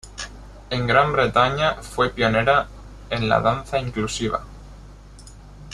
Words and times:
En 0.71 0.87
Gran 0.87 1.11
Bretaña, 1.13 1.75
fue 1.83 2.09
pionera 2.09 2.65
en 3.11 3.29
la 3.29 3.39
danza 3.39 3.77
inclusiva. 3.77 4.43